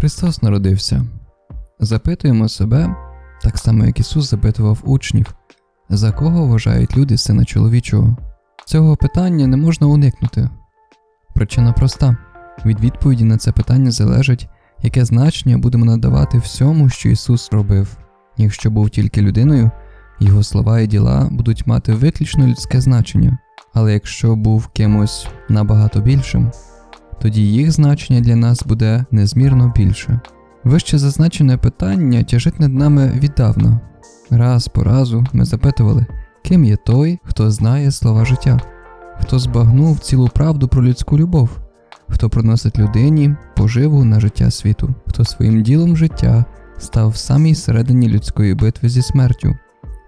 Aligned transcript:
Христос 0.00 0.42
народився. 0.42 1.04
Запитуємо 1.80 2.48
себе, 2.48 2.94
так 3.42 3.58
само 3.58 3.84
як 3.86 4.00
Ісус 4.00 4.30
запитував 4.30 4.78
учнів, 4.84 5.34
за 5.88 6.12
кого 6.12 6.46
вважають 6.46 6.96
люди 6.96 7.18
сина 7.18 7.44
чоловічого. 7.44 8.16
Цього 8.66 8.96
питання 8.96 9.46
не 9.46 9.56
можна 9.56 9.86
уникнути. 9.86 10.48
Причина 11.34 11.72
проста: 11.72 12.16
від 12.66 12.80
відповіді 12.80 13.24
на 13.24 13.36
це 13.36 13.52
питання 13.52 13.90
залежить, 13.90 14.48
яке 14.82 15.04
значення 15.04 15.58
будемо 15.58 15.84
надавати 15.84 16.38
всьому, 16.38 16.88
що 16.88 17.08
Ісус 17.08 17.52
робив. 17.52 17.96
Якщо 18.36 18.70
був 18.70 18.90
тільки 18.90 19.22
людиною, 19.22 19.70
його 20.20 20.42
слова 20.42 20.80
і 20.80 20.86
діла 20.86 21.28
будуть 21.30 21.66
мати 21.66 21.94
виключно 21.94 22.46
людське 22.46 22.80
значення, 22.80 23.38
але 23.74 23.92
якщо 23.92 24.36
був 24.36 24.66
кимось 24.66 25.28
набагато 25.48 26.00
більшим, 26.00 26.50
тоді 27.20 27.52
їх 27.52 27.72
значення 27.72 28.20
для 28.20 28.36
нас 28.36 28.62
буде 28.66 29.04
незмірно 29.10 29.72
більше. 29.76 30.20
Вище 30.64 30.98
зазначене 30.98 31.56
питання 31.56 32.22
тяжить 32.22 32.60
над 32.60 32.74
нами 32.74 33.12
віддавна. 33.22 33.80
Раз 34.30 34.68
по 34.68 34.84
разу 34.84 35.26
ми 35.32 35.44
запитували, 35.44 36.06
ким 36.44 36.64
є 36.64 36.76
той, 36.76 37.18
хто 37.24 37.50
знає 37.50 37.90
слова 37.90 38.24
життя, 38.24 38.60
хто 39.20 39.38
збагнув 39.38 39.98
цілу 39.98 40.28
правду 40.28 40.68
про 40.68 40.84
людську 40.84 41.18
любов, 41.18 41.50
хто 42.08 42.30
приносить 42.30 42.78
людині 42.78 43.34
поживу 43.56 44.04
на 44.04 44.20
життя 44.20 44.50
світу, 44.50 44.94
хто 45.06 45.24
своїм 45.24 45.62
ділом 45.62 45.96
життя 45.96 46.44
став 46.78 47.08
в 47.08 47.16
самій 47.16 47.54
середині 47.54 48.08
людської 48.08 48.54
битви 48.54 48.88
зі 48.88 49.02
смертю. 49.02 49.56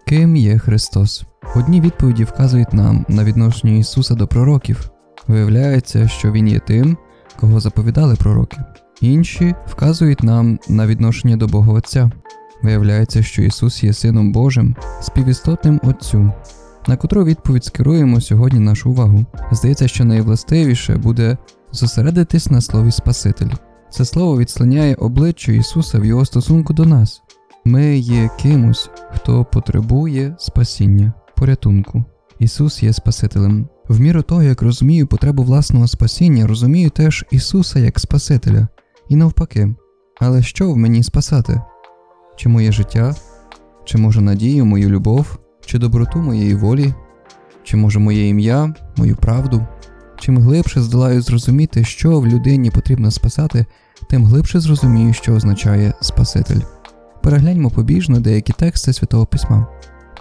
Ким 0.07 0.37
є 0.37 0.59
Христос? 0.59 1.25
Одні 1.57 1.81
відповіді 1.81 2.25
вказують 2.25 2.73
нам 2.73 3.07
на 3.09 3.25
відношення 3.25 3.73
Ісуса 3.73 4.15
до 4.15 4.27
пророків. 4.27 4.91
Виявляється, 5.29 6.09
що 6.09 6.33
Він 6.33 6.49
є 6.49 6.59
тим, 6.59 6.97
кого 7.41 7.61
заповідали 7.61 8.17
пророки. 8.17 8.57
Інші 9.01 9.55
вказують 9.67 10.23
нам 10.23 10.59
на 10.69 10.87
відношення 10.87 11.37
до 11.37 11.47
Бога 11.47 11.73
Отця. 11.73 12.11
Виявляється, 12.63 13.23
що 13.23 13.43
Ісус 13.43 13.85
є 13.85 13.93
Сином 13.93 14.33
Божим, 14.33 14.77
співістотним 15.01 15.81
Отцю, 15.83 16.33
на 16.89 16.97
котру 16.97 17.25
відповідь 17.25 17.65
скеруємо 17.65 18.21
сьогодні 18.21 18.61
нашу 18.61 18.91
увагу. 18.91 19.25
Здається, 19.53 19.89
що 19.89 20.05
найвластивіше 20.05 20.97
буде 20.97 21.37
зосередитись 21.73 22.51
на 22.51 22.61
слові 22.61 22.91
Спаситель. 22.91 23.51
Це 23.91 24.05
слово 24.05 24.39
відслоняє 24.39 24.95
обличчя 24.95 25.53
Ісуса 25.53 25.99
в 25.99 26.05
Його 26.05 26.25
стосунку 26.25 26.73
до 26.73 26.85
нас. 26.85 27.23
Ми 27.65 27.99
є 27.99 28.31
кимось, 28.41 28.91
хто 29.15 29.45
потребує 29.45 30.37
спасіння, 30.39 31.13
порятунку. 31.37 32.05
Ісус 32.39 32.83
є 32.83 32.93
Спасителем. 32.93 33.69
В 33.93 34.01
міру 34.01 34.23
того, 34.23 34.43
як 34.43 34.63
розумію 34.63 35.07
потребу 35.07 35.43
власного 35.43 35.89
спасіння, 35.89 36.47
розумію 36.47 36.91
теж 36.91 37.25
Ісуса 37.31 37.79
як 37.79 38.01
Спасителя, 38.01 38.69
і 39.09 39.17
навпаки. 39.17 39.75
Але 40.21 40.43
що 40.43 40.73
в 40.73 40.77
мені 40.77 41.03
спасати? 41.03 41.61
Чи 42.37 42.49
моє 42.49 42.73
життя, 42.73 43.15
чи 43.85 43.99
може 43.99 44.21
надію, 44.21 44.65
мою 44.65 44.89
любов, 44.89 45.39
чи 45.67 45.79
доброту 45.79 46.19
моєї 46.19 46.55
волі, 46.55 46.95
чи 47.63 47.77
може 47.77 47.99
моє 47.99 48.29
ім'я, 48.29 48.75
мою 48.97 49.17
правду? 49.17 49.67
Чим 50.19 50.39
глибше 50.39 50.81
здолаю 50.81 51.23
зрозуміти, 51.23 51.85
що 51.85 52.21
в 52.21 52.27
людині 52.27 52.71
потрібно 52.71 53.11
спасати, 53.11 53.67
тим 54.11 54.25
глибше 54.25 54.61
зрозумію, 54.61 55.13
що 55.13 55.35
означає 55.35 55.93
Спаситель. 56.01 56.61
Перегляньмо 57.23 57.71
побіжно 57.71 58.21
деякі 58.21 58.53
тексти 58.53 58.93
Святого 58.93 59.27
Письма. 59.27 59.67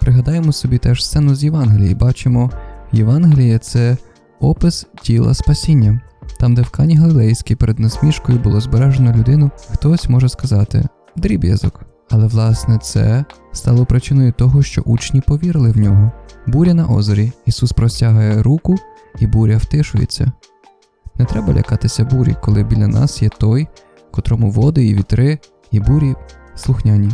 Пригадаємо 0.00 0.52
собі 0.52 0.78
теж 0.78 1.04
сцену 1.04 1.34
з 1.34 1.44
Євангелії, 1.44 1.94
бачимо, 1.94 2.50
Євангеліє 2.92 3.58
це 3.58 3.96
опис 4.40 4.86
тіла 5.02 5.34
спасіння. 5.34 6.00
Там, 6.38 6.54
де 6.54 6.62
в 6.62 6.70
Кані 6.70 6.96
Галилейській 6.96 7.54
перед 7.54 7.78
насмішкою 7.78 8.38
було 8.38 8.60
збережено 8.60 9.12
людину, 9.12 9.50
хтось 9.72 10.08
може 10.08 10.28
сказати 10.28 10.84
дріб'язок. 11.16 11.80
Але 12.10 12.26
власне 12.26 12.78
це 12.78 13.24
стало 13.52 13.86
причиною 13.86 14.32
того, 14.32 14.62
що 14.62 14.82
учні 14.82 15.20
повірили 15.20 15.70
в 15.70 15.76
нього. 15.76 16.12
Буря 16.46 16.74
на 16.74 16.86
озері, 16.86 17.32
Ісус 17.46 17.72
простягає 17.72 18.42
руку, 18.42 18.76
і 19.18 19.26
буря 19.26 19.56
втишується. 19.56 20.32
Не 21.18 21.24
треба 21.24 21.54
лякатися 21.54 22.04
бурі, 22.04 22.36
коли 22.42 22.64
біля 22.64 22.86
нас 22.86 23.22
є 23.22 23.28
той, 23.28 23.68
котрому 24.10 24.50
води 24.50 24.86
і 24.86 24.94
вітри, 24.94 25.38
і 25.70 25.80
бурі 25.80 26.14
слухняні. 26.54 27.10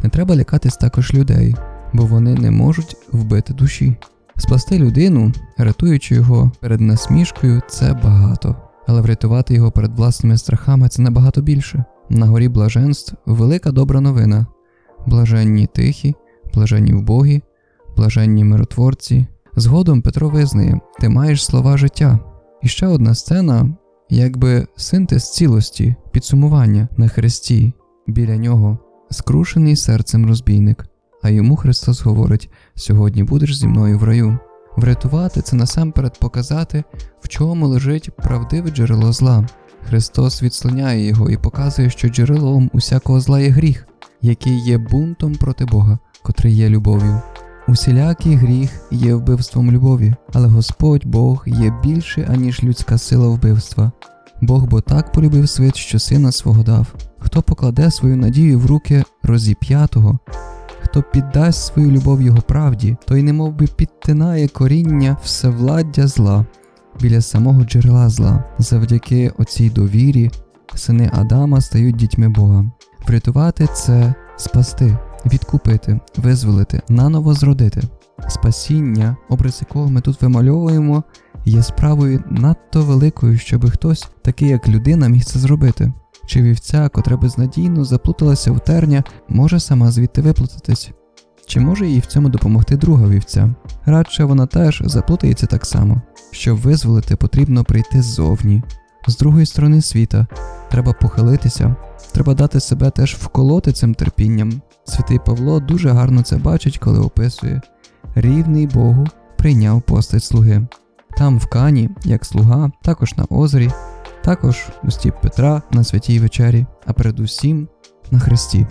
Не 0.00 0.08
треба 0.08 0.36
лякатись 0.36 0.76
також 0.76 1.14
людей, 1.14 1.56
бо 1.92 2.06
вони 2.06 2.34
не 2.34 2.50
можуть 2.50 2.96
вбити 3.12 3.52
душі. 3.52 3.96
Спасти 4.40 4.78
людину, 4.78 5.32
рятуючи 5.58 6.14
його 6.14 6.52
перед 6.60 6.80
насмішкою, 6.80 7.62
це 7.68 7.92
багато, 8.04 8.56
але 8.86 9.00
врятувати 9.00 9.54
його 9.54 9.70
перед 9.70 9.96
власними 9.96 10.38
страхами 10.38 10.88
це 10.88 11.02
набагато 11.02 11.42
більше. 11.42 11.84
На 12.08 12.26
горі 12.26 12.48
блаженств 12.48 13.14
велика 13.26 13.72
добра 13.72 14.00
новина. 14.00 14.46
Блаженні 15.06 15.66
тихі, 15.66 16.14
блаженні 16.54 16.92
вбогі, 16.92 17.42
блаженні 17.96 18.44
миротворці. 18.44 19.26
Згодом 19.56 20.02
Петро 20.02 20.28
визнає, 20.28 20.80
ти 21.00 21.08
маєш 21.08 21.44
слова 21.44 21.76
життя. 21.76 22.18
І 22.62 22.68
ще 22.68 22.86
одна 22.86 23.14
сцена, 23.14 23.68
якби 24.10 24.66
синтез 24.76 25.32
цілості, 25.32 25.94
підсумування 26.12 26.88
на 26.96 27.08
хресті, 27.08 27.72
біля 28.06 28.36
нього, 28.36 28.78
скрушений 29.10 29.76
серцем 29.76 30.26
розбійник. 30.26 30.89
А 31.22 31.30
йому 31.30 31.56
Христос 31.56 32.02
говорить: 32.02 32.50
сьогодні 32.74 33.24
будеш 33.24 33.58
зі 33.58 33.66
мною 33.66 33.98
в 33.98 34.04
раю. 34.04 34.38
Врятувати 34.76 35.42
це 35.42 35.56
насамперед 35.56 36.18
показати, 36.18 36.84
в 37.20 37.28
чому 37.28 37.68
лежить 37.68 38.10
правдиве 38.16 38.70
джерело 38.70 39.12
зла. 39.12 39.46
Христос 39.88 40.42
відслоняє 40.42 41.06
його 41.06 41.30
і 41.30 41.36
показує, 41.36 41.90
що 41.90 42.08
джерелом 42.08 42.70
усякого 42.72 43.20
зла 43.20 43.40
є 43.40 43.48
гріх, 43.48 43.86
який 44.22 44.58
є 44.58 44.78
бунтом 44.78 45.34
проти 45.34 45.64
Бога, 45.64 45.98
котрий 46.22 46.54
є 46.54 46.68
любов'ю. 46.68 47.20
Усілякий 47.68 48.34
гріх 48.34 48.70
є 48.90 49.14
вбивством 49.14 49.72
любові, 49.72 50.14
але 50.32 50.48
Господь 50.48 51.06
Бог 51.06 51.44
є 51.46 51.74
більше, 51.82 52.28
аніж 52.32 52.64
людська 52.64 52.98
сила 52.98 53.28
вбивства. 53.28 53.92
Бог 54.40 54.64
бо 54.64 54.80
так 54.80 55.12
полюбив 55.12 55.48
світ, 55.48 55.76
що 55.76 55.98
сина 55.98 56.32
свого 56.32 56.62
дав. 56.62 56.94
Хто 57.18 57.42
покладе 57.42 57.90
свою 57.90 58.16
надію 58.16 58.58
в 58.58 58.66
руки 58.66 59.04
розіп'ятого, 59.22 60.18
хто 60.90 61.02
піддасть 61.02 61.66
свою 61.66 61.90
любов 61.90 62.22
його 62.22 62.42
правді, 62.42 62.96
той 63.06 63.22
немов 63.22 63.54
би 63.54 63.66
підтинає 63.66 64.48
коріння 64.48 65.16
всевладдя 65.22 66.06
зла 66.06 66.46
біля 67.00 67.20
самого 67.20 67.64
джерела 67.64 68.08
зла. 68.08 68.44
Завдяки 68.58 69.32
оцій 69.38 69.70
довірі 69.70 70.30
сини 70.74 71.10
Адама 71.14 71.60
стають 71.60 71.96
дітьми 71.96 72.28
Бога. 72.28 72.64
Врятувати 73.08 73.68
це 73.74 74.14
спасти, 74.36 74.98
відкупити, 75.26 76.00
визволити, 76.16 76.82
наново 76.88 77.34
зродити. 77.34 77.80
Спасіння, 78.28 79.16
образ 79.28 79.58
якого 79.60 79.90
ми 79.90 80.00
тут 80.00 80.22
вимальовуємо, 80.22 81.04
є 81.44 81.62
справою 81.62 82.24
надто 82.30 82.82
великою, 82.82 83.38
щоби 83.38 83.70
хтось, 83.70 84.08
такий 84.22 84.48
як 84.48 84.68
людина, 84.68 85.08
міг 85.08 85.24
це 85.24 85.38
зробити. 85.38 85.92
Чи 86.30 86.42
вівця, 86.42 86.88
котра 86.88 87.16
безнадійно 87.16 87.84
заплуталася 87.84 88.52
в 88.52 88.60
терня, 88.60 89.04
може 89.28 89.60
сама 89.60 89.90
звідти 89.90 90.22
виплутатись? 90.22 90.90
Чи 91.46 91.60
може 91.60 91.86
їй 91.86 92.00
в 92.00 92.06
цьому 92.06 92.28
допомогти 92.28 92.76
друга 92.76 93.08
вівця? 93.08 93.54
Радше 93.84 94.24
вона 94.24 94.46
теж 94.46 94.82
заплутається 94.84 95.46
так 95.46 95.66
само. 95.66 96.02
Щоб 96.30 96.56
визволити, 96.56 97.16
потрібно 97.16 97.64
прийти 97.64 98.02
ззовні, 98.02 98.62
з 99.06 99.16
другої 99.16 99.46
сторони 99.46 99.82
світа. 99.82 100.26
Треба 100.70 100.92
похилитися, 100.92 101.76
треба 102.12 102.34
дати 102.34 102.60
себе 102.60 102.90
теж 102.90 103.14
вколоти 103.14 103.72
цим 103.72 103.94
терпінням. 103.94 104.62
Святий 104.84 105.18
Павло 105.26 105.60
дуже 105.60 105.90
гарно 105.90 106.22
це 106.22 106.36
бачить, 106.36 106.78
коли 106.78 106.98
описує 106.98 107.60
рівний 108.14 108.66
Богу 108.66 109.06
прийняв 109.36 109.82
постать 109.82 110.24
слуги. 110.24 110.66
Там 111.16 111.38
в 111.38 111.46
Кані, 111.46 111.90
як 112.04 112.24
слуга, 112.24 112.70
також 112.82 113.14
на 113.16 113.24
озері, 113.30 113.70
також 114.24 114.68
у 114.84 114.90
стіп 114.90 115.14
Петра 115.22 115.62
на 115.72 115.84
святій 115.84 116.20
вечері, 116.20 116.66
а 116.86 116.92
передусім 116.92 117.68
на 118.10 118.18
Христі. 118.18 118.66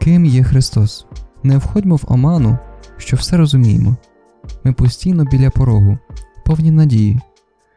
Ким 0.00 0.24
є 0.24 0.42
Христос? 0.42 1.06
Не 1.42 1.58
входьмо 1.58 1.96
в 1.96 2.04
оману, 2.08 2.58
що 2.96 3.16
все 3.16 3.36
розуміємо. 3.36 3.96
Ми 4.64 4.72
постійно 4.72 5.24
біля 5.24 5.50
порогу, 5.50 5.98
повні 6.44 6.70
надії. 6.70 7.20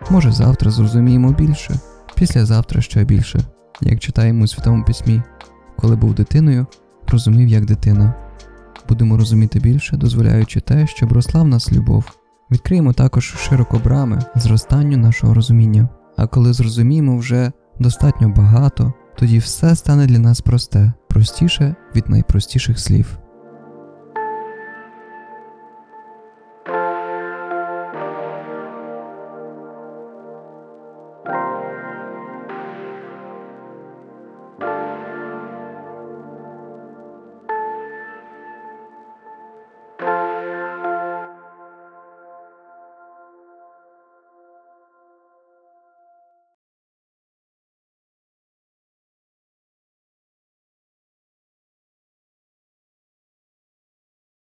Може, 0.10 0.32
завтра 0.32 0.72
зрозуміємо 0.72 1.32
більше, 1.32 1.80
післязавтра 2.16 2.82
ще 2.82 3.04
більше, 3.04 3.40
як 3.82 4.00
читаємо 4.00 4.44
у 4.44 4.48
Святому 4.48 4.86
Письмі, 4.86 5.22
коли 5.78 5.96
був 5.96 6.14
дитиною, 6.14 6.66
розумів 7.08 7.48
як 7.48 7.66
дитина. 7.66 8.14
Будемо 8.90 9.18
розуміти 9.18 9.60
більше, 9.60 9.98
дозволяючи 9.98 10.60
те, 10.60 10.88
щоб 10.88 11.12
росла 11.12 11.42
в 11.42 11.48
нас 11.48 11.72
любов. 11.72 12.06
Відкриємо 12.52 12.94
також 12.94 13.36
широко 13.38 13.82
брами 13.84 14.20
зростанню 14.36 14.98
нашого 14.98 15.34
розуміння. 15.34 15.90
А 16.16 16.28
коли 16.28 16.54
зрозуміємо 16.54 17.18
вже 17.18 17.52
достатньо 17.80 18.30
багато, 18.30 18.94
тоді 19.16 19.38
все 19.38 19.76
стане 19.76 20.06
для 20.06 20.20
нас 20.20 20.42
просте, 20.42 20.94
простіше 21.10 21.76
від 21.96 22.10
найпростіших 22.10 22.80
слів. 22.80 23.18